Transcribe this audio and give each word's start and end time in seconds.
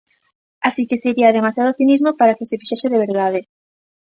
Así 0.67 0.83
que 0.89 0.97
sería 1.03 1.35
demasiado 1.37 1.75
cinismo 1.79 2.09
para 2.19 2.35
que 2.37 2.47
se 2.49 2.59
fixese 2.61 2.87
de 2.91 3.01
verdade. 3.05 3.39